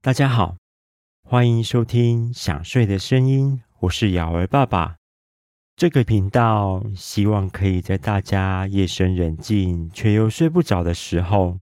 [0.00, 0.56] 大家好，
[1.24, 4.94] 欢迎收听《想睡的声音》，我是雅儿爸爸。
[5.74, 11.58] 这个频道希望可以在大家夜深人静却又睡不着的时候，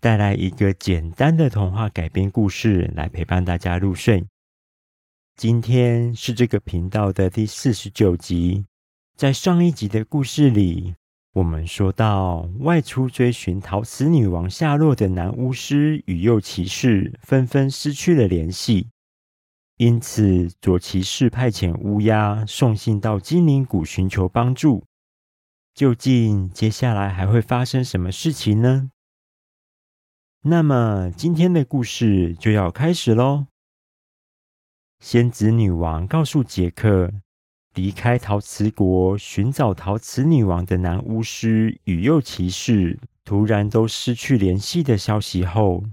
[0.00, 4.24] 带来一个简单的童话改编故事来陪伴大家入睡。
[5.34, 8.66] 今天是这个频道的第四十九集，
[9.16, 10.94] 在上一集的故事里，
[11.34, 18.88] 我们说到，外出追寻陶瓷女王下落的男巫师与右骑士纷纷失去了联系，
[19.76, 24.84] 因此左骑士派遣乌鸦送信到精灵谷寻求帮助。
[25.74, 28.90] 究竟接下来还会发生什么事情呢？
[30.42, 33.46] 那么今天的故事就要开始喽。
[34.98, 37.12] 仙子女王告诉杰克。
[37.74, 45.84] 离开陶瓷国寻找陶瓷女王的男巫师与右骑士突然都失去联系的消息后，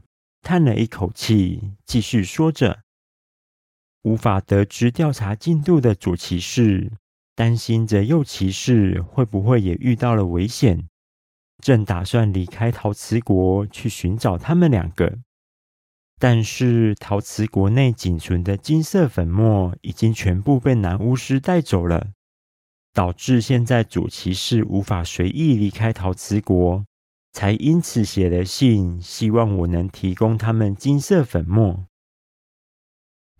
[0.42, 2.80] 叹了一口气，继续说着
[4.04, 6.92] ：“无法得知调查进度的左骑士
[7.36, 10.88] 担心着右骑士会不会也遇到了危险，
[11.62, 15.20] 正打算离开陶瓷国去寻找他们两个。”
[16.18, 22.12] 但是陶瓷国内仅存的金色粉末已经全部被男巫师带走了，
[22.94, 26.86] 导致现在主骑士无法随意离开陶瓷国，
[27.34, 31.86] 才因此写了信，希望我能提供他们金色粉末。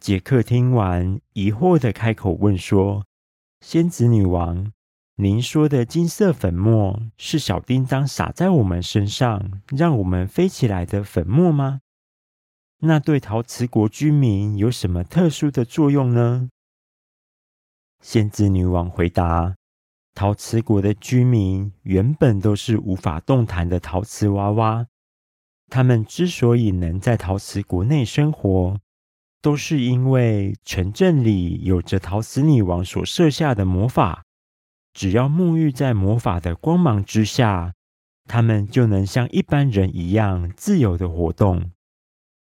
[0.02, 3.06] 杰克听完，疑惑地开口问说
[3.66, 4.74] ：“仙子女王，
[5.16, 11.80] 您说的金色粉末是小叮当洒在我们身上，让我们飞起来的粉末吗？”
[12.80, 16.50] 那对陶瓷国居民有什么特殊的作用呢？
[18.02, 19.56] 仙子女王回答
[20.14, 24.86] ：“陶瓷国的居民原本都是无法动弹的陶瓷娃娃，
[25.70, 28.78] 他们之所以能在陶瓷国内生活，
[29.42, 34.24] 都是因为城镇里有着陶瓷女王所设下的魔法。
[34.94, 37.74] 只要沐浴在魔法的光芒之下，
[38.26, 41.72] 他们就能像一般人一样自由的活动。”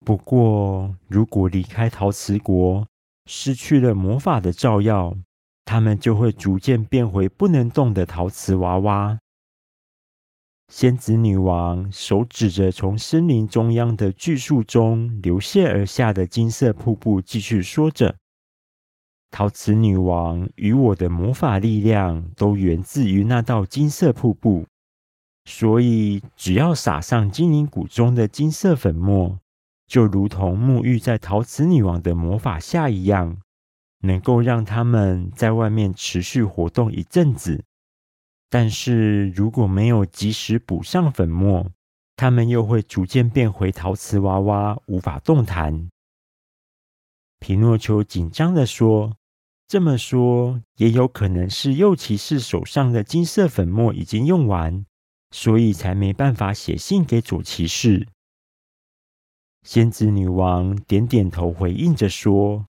[0.04, 2.86] 不过，如果离开陶瓷国，
[3.26, 5.14] 失去了魔法的照耀，
[5.64, 9.18] 他们就会逐渐变回不能动的陶瓷娃娃。
[10.72, 18.16] 仙子女王手指着从森林中央的巨树中流泻而下的金色瀑布，继续说着
[19.30, 24.66] ：“陶瓷女王与我的魔法力量都源自于那道金色瀑布，
[25.44, 29.38] 所以只要撒上精灵谷中的金色粉末。”
[29.88, 33.38] 就如同沐浴在陶瓷女王的魔法下一样，
[34.02, 37.64] 能够让他们在外面持续活动一阵子。
[38.50, 41.70] 但是如果没有及时补上粉末，
[42.16, 45.88] 他们又会逐渐变回陶瓷娃娃，无法动弹。
[47.40, 49.16] 皮诺丘紧张地说
[49.68, 54.84] ：“这么说，也有可能是右骑士手上的金色粉末已经用完，
[55.30, 58.08] 所以才没办法写信给左骑士。”
[59.70, 62.64] 仙子女王点点头，回应着说：“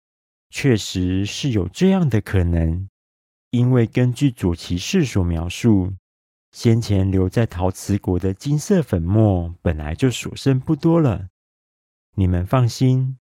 [0.50, 2.90] 确实是有这样的可能，
[3.52, 5.94] 因为根据左骑士所描述，
[6.52, 11.28] 先前留在陶瓷国的金色粉末本来就所剩不多了。
[12.16, 13.19] 你们放心，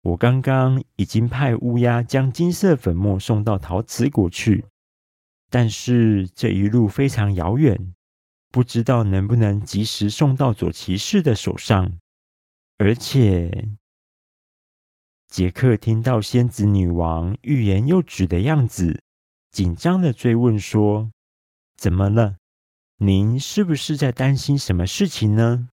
[0.00, 4.64] 我刚刚已经派乌鸦将金色粉末送到陶瓷国去，
[5.50, 7.94] 但是这一路非常遥远，
[8.50, 11.92] 不知道能不能及时送到左骑士的手上。”
[12.82, 13.68] 而且，
[15.28, 19.02] 杰克听到仙子女王欲言又止的样子，
[19.52, 21.12] 紧张地追问说
[21.76, 22.36] ：“怎么了？
[22.96, 25.68] 您是不是在担心什么事情呢？”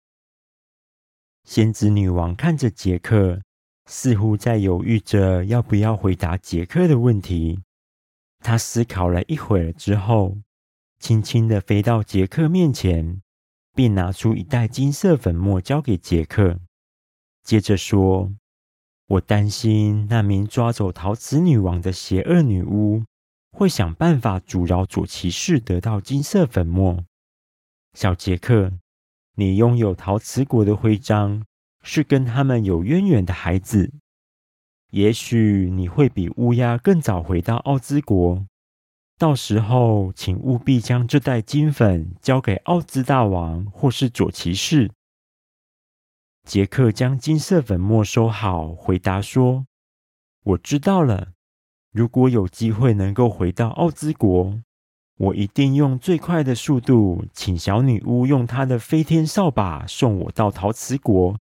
[1.46, 3.40] 仙子女王看着杰克，
[3.86, 7.60] 似乎在犹豫着要不要回答杰克的问题。
[8.40, 10.40] 她思考了一会儿之后，
[10.98, 13.22] 轻轻地飞到杰克面前，
[13.76, 16.60] 并拿出一袋金色粉末交给杰克。
[17.46, 18.32] 接着说
[19.06, 23.04] ：“我担心那名抓走陶瓷女王的邪恶女巫
[23.52, 27.06] 会想办法阻挠左骑士得到金色粉末。
[27.94, 28.74] 小杰克，
[29.36, 31.46] 你拥有陶瓷国的徽章，
[31.84, 33.94] 是跟他们有渊源的孩子。
[34.90, 38.44] 也许你会比乌鸦更早回到奥兹国。
[39.20, 44.90] 到时候，请务必将这袋金粉交给奥兹大王或是左骑士。”
[46.46, 49.66] 杰克将金色粉末收好，回答说
[50.46, 51.34] ：“我知道了。
[51.92, 54.62] 如果有机会能够回到奥兹国，
[55.18, 61.36] 我一定用最快的速度，请小女巫用她的飞天扫把送我到陶瓷国，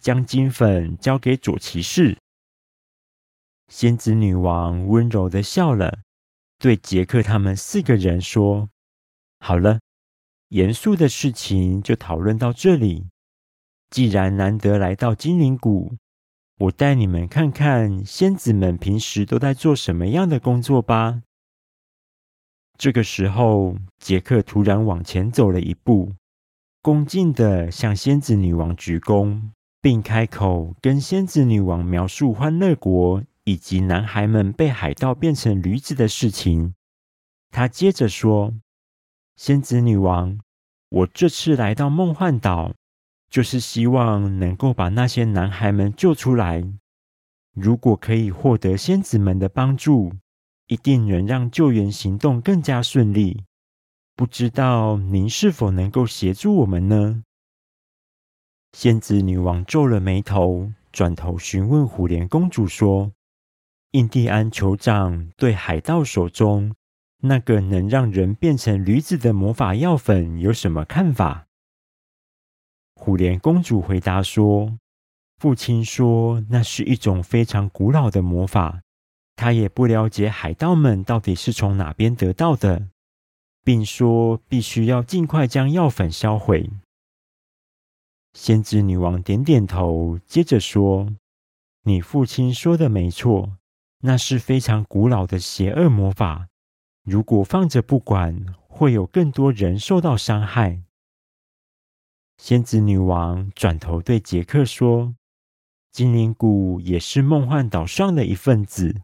[0.00, 2.16] 将金粉交给左骑士。
[3.66, 5.98] 仙子女王温柔的笑了，
[6.60, 8.68] 对杰克他们四个人说
[9.40, 9.80] ：“好了，
[10.50, 13.08] 严肃的事情就讨论到这里。
[13.90, 15.96] 既然难得来到精灵谷，
[16.58, 21.22] 我带你们看看仙子们平时都在做什么样的工作吧。”
[22.78, 26.12] 这个时候，杰克突然往前走了一步，
[26.82, 29.50] 恭敬地向仙子女王鞠躬，
[29.80, 36.74] 并开口跟仙子女王描述欢乐国以及男孩们被海盗变成驴子的事情。
[37.50, 38.52] 他接着说
[39.36, 40.38] ：“仙子女王，
[40.90, 42.74] 我这次来到梦幻岛，
[43.30, 46.64] 就是希望能够把那些男孩们救出来。
[47.54, 50.12] 如果可以获得仙子们的帮助。”
[50.68, 53.44] 一定能让救援行动更加顺利。
[54.16, 57.22] 不知道您是否能够协助我们呢？
[58.72, 63.12] 仙子女王皱了眉头，转头询问虎莲公主说
[63.94, 66.74] ：“印第安酋长对海盗手中
[67.18, 71.45] 那个能让人变成驴子的魔法药粉有什么看法？”
[72.96, 74.76] 虎莲公主回答说
[75.38, 78.80] ：“父亲说那是一种非常古老的魔法。”
[79.36, 82.88] 他也不了解海盗们到底是从哪边得到的，
[83.62, 86.70] 并说必须要尽快将药粉销毁。
[88.32, 91.14] 仙子女王点点头，接着说
[91.84, 93.58] ：“你父亲说的没错，
[94.00, 96.48] 那是非常古老的邪恶魔法。
[97.04, 100.80] 如果放着不管，会有更多人受到伤害。”
[102.38, 105.14] 仙子女王转头对杰克说
[105.90, 109.00] ：“精灵谷也是梦幻岛上的一份子。”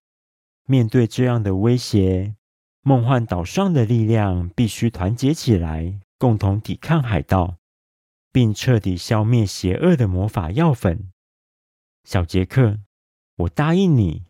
[0.69, 2.37] 面对这样的威胁，
[2.83, 7.57] 梦幻岛上的力量必须团结起来，共同抵抗海盗，
[8.31, 11.11] 并彻底消灭邪恶的魔法药粉。
[12.05, 12.79] 小杰克，
[13.37, 14.25] 我答应你，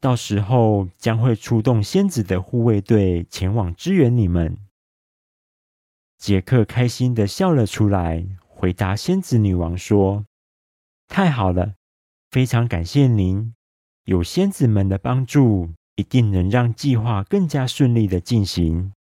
[0.00, 4.58] 到时候将会出动仙子的护卫队前往支援你们。
[6.18, 10.24] 杰克开心地笑了出来，回答仙子女王说
[11.08, 11.74] ：“太好了，
[12.30, 13.54] 非常感谢您。”
[14.04, 18.92] 有仙子们的帮助，一定能让计划更加顺利的进行。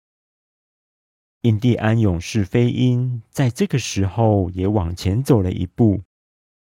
[1.41, 6.03] 印第安勇士飞鹰在这个时候也往前走了一步，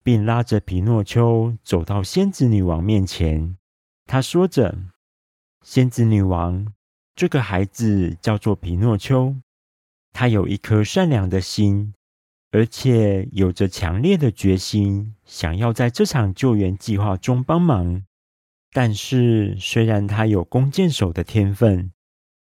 [0.02, 3.58] 并拉着皮诺丘走到仙子女王面前。
[4.06, 4.78] 他说着
[5.62, 6.74] ：“仙子女王，
[7.14, 9.36] 这个孩子叫做皮诺丘，
[10.12, 11.94] 他有一颗善良的心，
[12.52, 18.04] 而且有着强烈的决心，想要在这场救援计划中帮忙。”
[18.74, 21.92] 但是，虽然他有弓箭手的天分，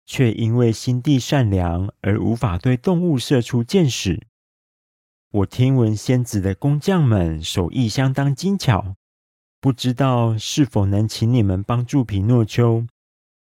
[0.08, 4.26] 却因为心地善良而无法对动物射出箭矢。
[5.32, 8.96] 我听闻仙子的工匠们手艺相当精巧，
[9.60, 12.88] 不知道是否能请你们帮助皮诺丘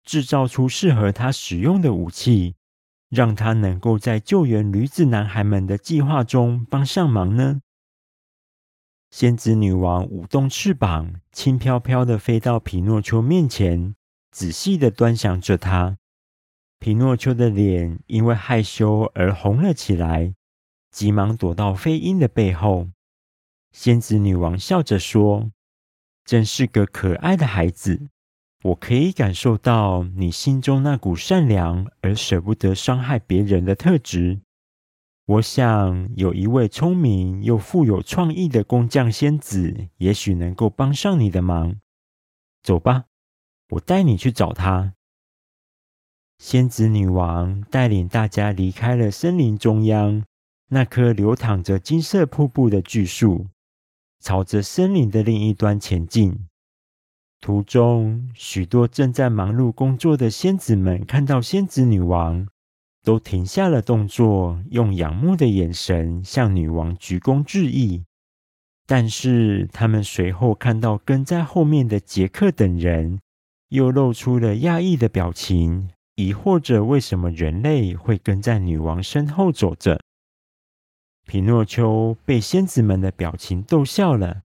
[0.04, 2.56] 制造出适合他使用的武器，
[3.12, 7.60] 让他能够在救援驴子男孩们的计划中帮上忙呢？
[9.10, 13.94] 仙子女王舞动翅膀，轻飘飘的飞到皮诺丘面前，
[14.30, 15.98] 仔细的端详着他。
[16.78, 20.32] 皮诺丘的脸因为害羞而红了起来，
[20.90, 22.88] 急忙躲到飞鹰的背后。
[23.72, 25.52] 仙子女王笑着说
[26.24, 28.08] ：“真是个可爱的孩子，
[28.62, 34.40] 我可以感受到你心中那股善良而舍不得伤害别人的特质。”
[35.26, 41.76] 我想有一位聪明又富有创意的工匠仙子，也许能够帮上你的忙。
[42.60, 43.04] 走吧，
[43.70, 44.94] 我带你去找她。
[46.38, 50.24] 仙子女王带领大家离开了森林中央
[50.70, 53.46] 那棵流淌着金色瀑布的巨树，
[54.18, 56.48] 朝着森林的另一端前进。
[57.42, 62.48] 途中，许多正在忙碌工作的仙子们看到仙子女王。
[63.04, 68.04] 都停下了动作，用仰慕的眼神向女王鞠躬致意。
[68.86, 73.18] 但是，他们随后看到跟在后面的杰克等人，
[73.70, 79.98] 又露出了讶异的表情，疑惑着为什么人类会跟在女王身后走着。
[81.26, 84.42] 皮诺丘被仙子们的表情逗笑了，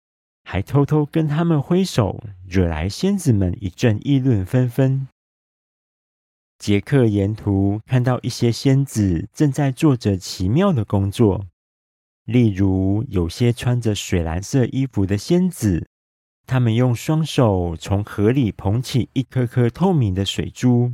[0.48, 5.08] 还偷偷跟他们挥手，惹来仙子们一阵议论纷纷。
[6.60, 11.48] 杰克沿途看到一些仙子正在做着奇妙的工作，
[12.24, 15.90] 例如有些穿着水蓝色衣服的仙子，
[16.46, 20.94] 他们用双手从河里捧起一颗颗透明的水珠，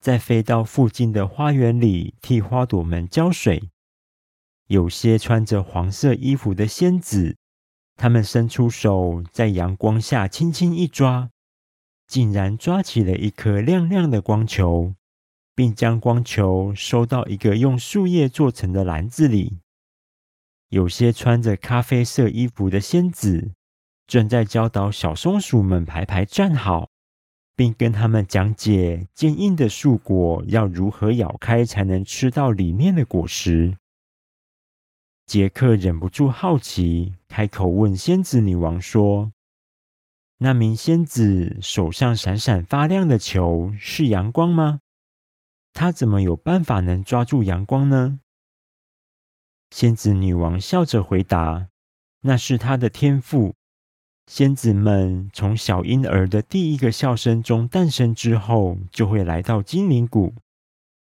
[0.00, 3.68] 再飞到附近的花园里替花朵们浇水；
[4.68, 7.36] 有些穿着黄色衣服的仙子，
[8.00, 11.28] 他们伸出手，在阳光下轻轻一抓，
[12.06, 14.94] 竟然抓起了一颗亮亮的光球，
[15.54, 19.58] 并将光球收到一个用树叶做成的篮子里。
[20.70, 23.52] 有些穿着咖啡色衣服的仙子
[24.06, 26.88] 正在教导小松鼠们排排站好，
[27.54, 33.76] 并跟他们讲解坚硬的树果要如何咬开才能吃到里面的果实。
[35.30, 39.30] 杰克忍不住好奇，开口问仙子女王说
[40.38, 44.80] ：“那名仙子手上闪闪发亮的球是阳光吗？
[45.72, 48.18] 她怎么有办法能抓住阳光呢？”
[49.70, 51.68] 仙子女王笑着回答
[52.22, 53.54] ：“那是她的天赋。
[54.26, 60.34] 仙子们从小婴儿的第一个笑声中诞生之后，就会来到精灵谷。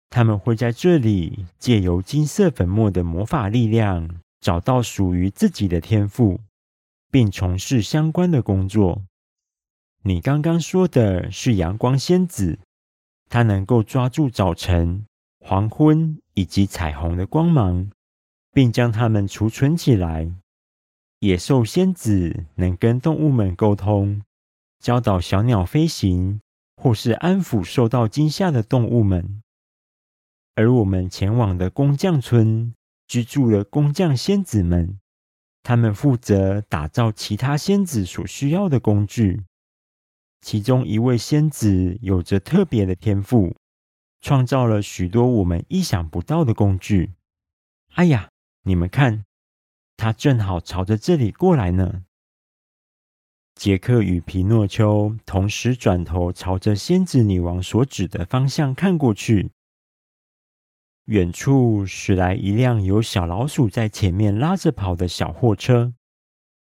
[0.09, 4.09] 他们会在这里借由金色粉末的魔法力量，
[4.39, 6.39] 找到属于自己的天赋，
[7.11, 9.03] 并从事相关的工作。
[10.03, 12.59] 你刚刚说的是阳光仙子，
[13.29, 15.05] 她能够抓住早晨、
[15.39, 17.89] 黄昏以及彩虹的光芒。”
[18.53, 20.31] 并将它们储存起来。
[21.19, 24.23] 野兽仙子能跟动物们沟通，
[24.79, 26.41] 教导小鸟飞行，
[26.75, 29.43] 或是安抚受到惊吓的动物们。
[30.57, 32.73] 而我们前往的工匠村，
[33.07, 34.99] 居住了工匠仙子们，
[35.61, 39.43] 他们负责打造其他仙子所需要的工具。
[40.41, 43.55] 其中一位仙子有着特别的天赋，
[44.19, 47.11] 创造了许多我们意想不到的工具。
[47.93, 48.29] 哎呀！
[48.63, 49.25] 你们看，
[49.95, 52.03] 他正好朝着这里过来呢。
[53.53, 59.51] 杰克与皮诺丘同时转头朝着仙子女王所指的方向看过去。
[61.07, 65.93] 远处驶来一辆有小老鼠在前面拉着跑的小货车，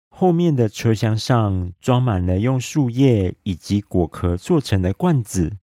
[0.09, 5.59] 后面的车厢上装满了用树叶以及果壳做成的罐子，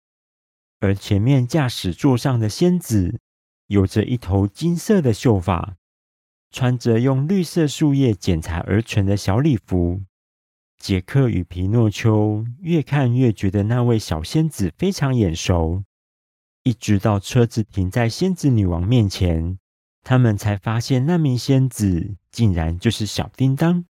[0.78, 3.18] 而前面驾驶座上的仙子
[3.66, 5.76] 有着一头金色的秀发。
[6.52, 10.02] 穿着用绿色树叶剪裁而成的小礼服，
[10.78, 15.82] 杰克与皮诺丘越看越觉得那位小仙子非常眼熟。
[16.62, 19.58] 一直到车子停在仙子女王面前，
[20.02, 23.84] 他们才发现那名仙子竟然就是小叮当。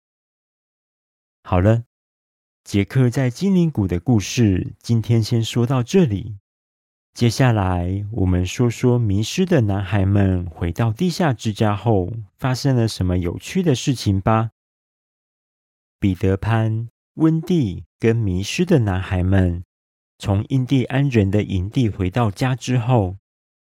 [1.42, 1.84] 好了，
[2.64, 6.37] 杰克在精灵谷的故事，今天先说到这里。
[7.14, 14.50] 接下来，我们说说迷失的男孩们回到地下之家后发生了什么有趣的事情吧。
[15.98, 19.64] 彼得潘、温蒂跟迷失的男孩们
[20.18, 23.16] 从印第安人的营地回到家之后，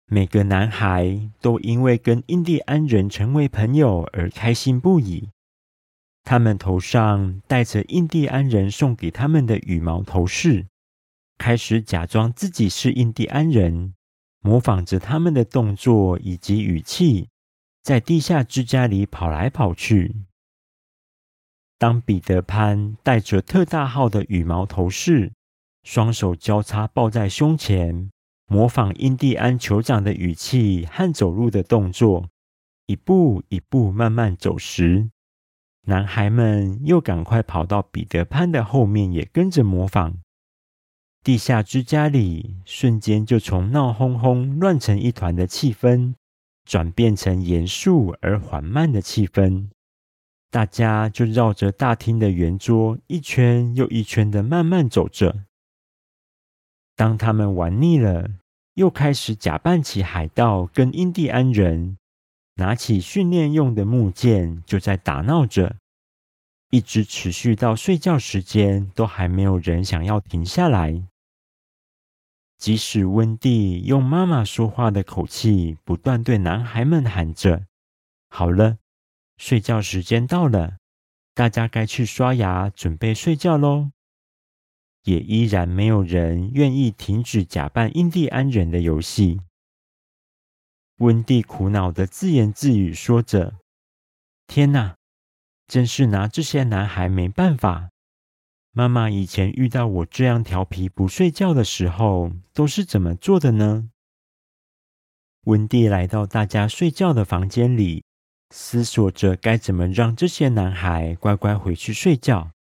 [0.07, 5.31] 每个男孩都因为跟印第安人成为朋友而开心不已。
[6.23, 10.67] 他们头上戴着印第安人送给他们的羽毛头饰。
[11.39, 13.95] 开始假装自己是印第安人，
[14.41, 17.29] 模仿着他们的动作以及语气，
[17.83, 20.15] 在地下之家里跑来跑去。
[21.79, 25.33] 当彼得潘戴着特大号的羽毛头饰，
[25.91, 28.11] 双手交叉抱在胸前，
[28.47, 32.29] 模仿印第安酋长的语气和走路的动作，
[32.85, 35.09] 一步一步慢慢走时，
[35.87, 40.19] 男孩们又赶快跑到彼得潘的后面，也跟着模仿。
[41.25, 46.13] 地下之家里瞬间就从闹哄哄、乱成一团的气氛，
[46.67, 49.71] 转变成严肃而缓慢的气氛。
[50.51, 55.45] 大家就绕着大厅的圆桌一圈又一圈的慢慢走着。
[56.99, 58.29] 当他们玩腻了，
[58.75, 61.97] 又开始假扮起海盗跟印第安人，
[62.57, 65.77] 拿起训练用的木剑，就在打闹着，
[66.71, 71.05] 一直持续到睡觉时间，都还没有人想要停下来。
[72.57, 77.67] 即使温蒂用妈妈说话的口气不断对男孩们喊着
[78.29, 78.79] ：“好了，
[79.37, 80.79] 睡觉时间到了，
[81.33, 83.93] 大家该去刷牙，准备睡觉喽。”
[85.09, 89.41] 也依然没有人愿意停止假扮印第安人的游戏。
[90.99, 93.55] 温蒂苦恼地自言自语说着
[94.47, 94.97] ：“天哪，
[95.67, 97.89] 真是拿这些男孩没办法。”
[98.73, 103.89] 妈妈以前遇到我这样调皮不睡觉的时候，都是怎么做的呢？
[105.45, 108.05] 温蒂来到大家睡觉的房间里，
[108.51, 112.51] 思索着该怎么让这些男孩乖乖回去睡觉。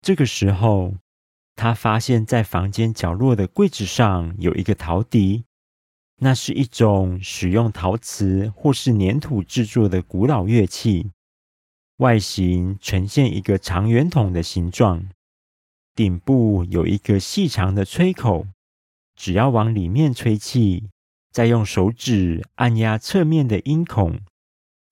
[0.00, 0.94] 这个时候，
[1.58, 5.42] 他发现，在房间角落的柜子上有一个陶笛，
[6.20, 11.10] 那是一种使用陶瓷或是粘土制作的古老乐器。
[11.96, 15.08] 外形呈现一个长圆筒的形状，
[15.96, 18.46] 顶部有一个细长的吹口，
[19.16, 20.88] 只要往里面吹气，
[21.32, 24.20] 再用手指按压侧面的音孔，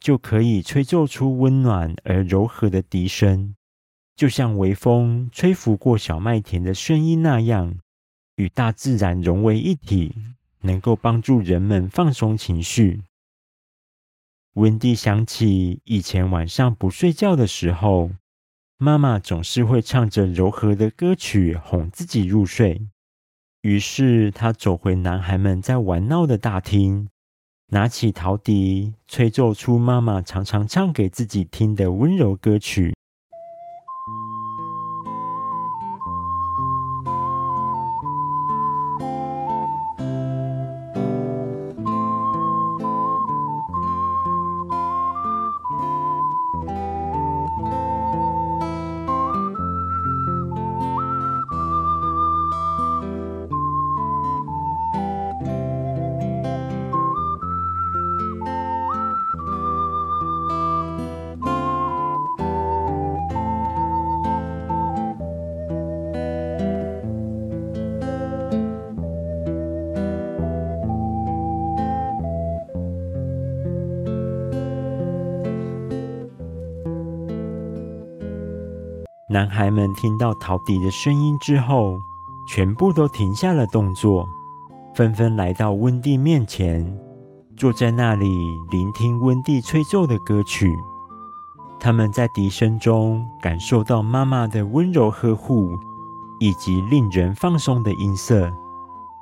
[0.01, 3.55] 就可以吹奏出温暖而柔和的笛声，
[4.17, 7.77] 就像微风吹拂过小麦田的声音那样，
[8.37, 10.15] 与大自然融为一体，
[10.63, 13.03] 能够帮助人们放松情绪。
[14.55, 18.11] 温蒂想起以前晚上不睡觉的时候，
[18.79, 22.81] 妈妈总是会唱着柔和的歌曲哄自己入睡。
[23.61, 27.11] 于是，她走回男孩们在玩闹的大厅，
[27.69, 32.95] 拿起陶笛，吹奏出妈妈常常唱给自己听的温柔歌曲。
[79.37, 82.01] 男孩们听到陶笛的声音之后，
[82.49, 84.27] 全部都停下了动作，
[84.95, 86.99] 纷纷来到温蒂面前，
[87.55, 88.27] 坐在那里
[88.71, 90.75] 聆听温蒂吹奏的歌曲。
[91.79, 95.79] 他们在笛声中感受到妈妈的温柔呵护，
[96.41, 98.51] 以及令人放松的音色，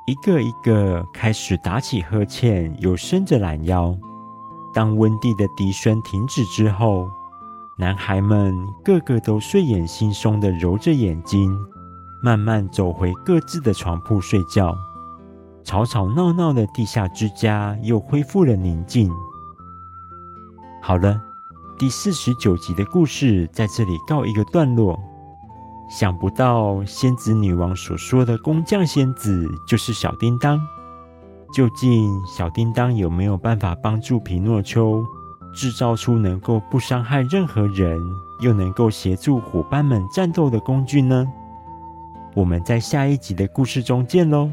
[0.06, 3.92] 一个一个开始打起呵欠，又伸着懒腰。
[4.72, 7.10] 当温蒂的笛声停止之后，
[7.76, 8.54] 男孩们
[8.84, 11.58] 个个都睡眼惺忪地揉着眼睛，
[12.22, 14.76] 慢慢走回各自的床铺睡觉。
[15.64, 19.10] 吵吵闹闹的地下之家又恢复了宁静。
[20.80, 21.20] 好了，
[21.76, 24.96] 第四十九集的故事在这里告一个段落。
[25.90, 30.60] 想不到仙子女王所说的工匠仙子就是小叮当。
[31.52, 35.04] 究竟小叮当有没有办法帮助皮诺丘？
[35.54, 37.98] 制造出能够不伤害任何人，
[38.42, 41.26] 又能够协助伙伴们战斗的工具呢？
[42.34, 44.50] 我们在下一集的故事中见喽！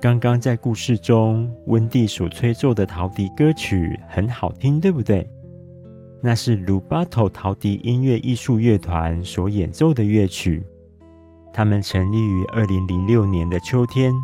[0.00, 5.28] 刚刚在故事中，温蒂所吹奏的陶笛歌曲很好听，对不对？
[6.22, 10.64] 那是鲁巴头陶笛音乐艺术乐团所演奏的乐曲。
[11.52, 14.14] 他们成立于二零零六年的秋天，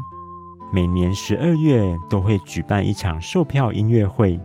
[0.73, 4.41] 每年十二月都会举办一场售票音乐会。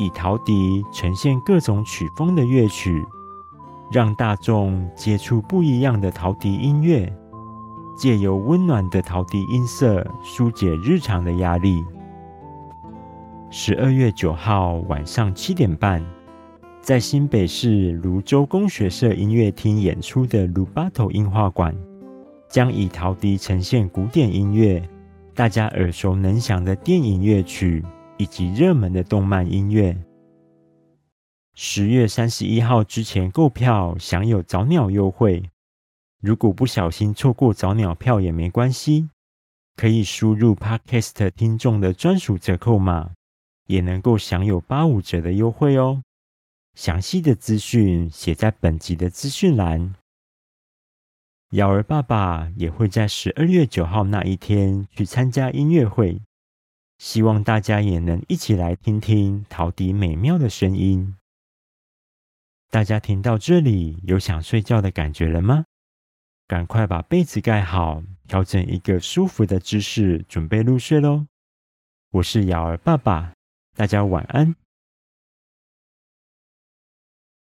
[0.00, 3.04] 以陶笛呈现各种曲风的乐曲，
[3.92, 7.12] 让大众接触不一样的陶笛音乐，
[7.98, 11.84] 借由温暖的陶笛音色纾解日常的压力。
[13.50, 16.02] 十二月九号晚上七点半，
[16.80, 21.76] 在新北市芦洲工学社音乐厅演出的鲁巴头音画馆，
[22.48, 24.82] 将以陶笛呈现古典音乐，
[25.34, 27.84] 大家耳熟能详的电影乐曲。
[28.20, 29.96] 以及热门的动漫音乐。
[31.54, 35.42] 十月三十一号之前购票，享有早鸟优惠。
[36.20, 39.08] 如果不小心错过早鸟票也没关系，
[39.74, 43.12] 可以输入 Podcast 听众的专属折扣码，
[43.66, 46.02] 也能够享有八五折的优惠哦。
[46.74, 49.94] 详细的资讯写在本集的资讯栏。
[51.52, 56.20] 尧儿爸爸也会在十二月九号那一天去参加音乐会。
[57.00, 61.16] 希望大家也能一起来听听陶笛美妙的声音。
[62.68, 65.64] 大家听到这里，有想睡觉的感觉了吗？
[66.46, 71.26] 赶快把被子盖好，调整一个舒服的姿势，准备入睡喽。
[72.10, 73.32] 我是瑶儿爸爸，
[73.74, 74.54] 大家晚安。